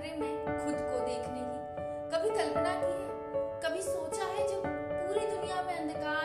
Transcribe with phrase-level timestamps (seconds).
[0.00, 0.34] कमरे में
[0.64, 1.58] खुद को देखने की।
[2.12, 3.08] कभी कल्पना की है,
[3.64, 6.19] कभी सोचा है जब पूरी दुनिया में अंधकार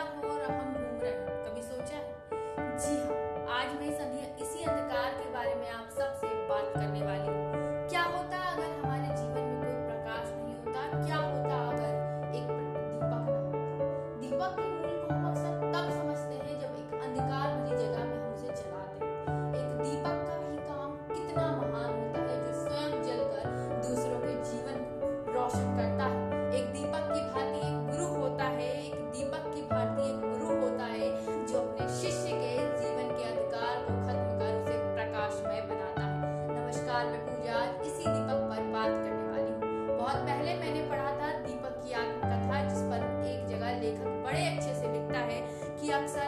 [36.96, 41.28] बाज़ार में पूजा इसी दीपक पर बात करने वाली हूँ। बहुत पहले मैंने पढ़ा था
[41.46, 45.40] दीपक की आत्मकथा जिस पर एक जगह लेखक बड़े अच्छे से लिखता है
[45.80, 46.25] कि अक्सर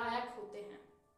[0.00, 0.87] लायक होते हैं।